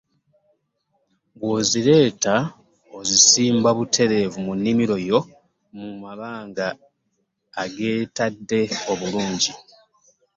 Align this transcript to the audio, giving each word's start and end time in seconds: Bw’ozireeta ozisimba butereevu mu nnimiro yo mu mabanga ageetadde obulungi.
Bw’ozireeta 1.37 2.35
ozisimba 2.97 3.69
butereevu 3.77 4.37
mu 4.45 4.53
nnimiro 4.57 4.95
yo 5.09 5.19
mu 5.77 5.89
mabanga 6.03 6.67
ageetadde 7.63 8.59
obulungi. 8.91 9.51